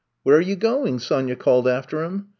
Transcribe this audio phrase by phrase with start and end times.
[0.13, 2.29] *' Where are you going?" Sonya called after him.